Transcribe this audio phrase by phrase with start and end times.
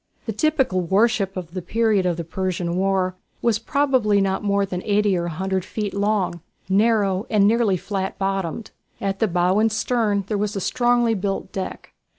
[0.25, 3.13] The typical warship of the period of the Persian War
[3.43, 8.17] was probably not more than eighty or a hundred feet long, narrow, and nearly flat
[8.17, 8.71] bottomed.
[8.99, 11.93] At the bow and stern there was a strongly built deck.